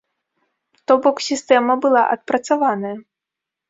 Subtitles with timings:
[0.85, 2.97] То бок, сістэма была адпрацаваная.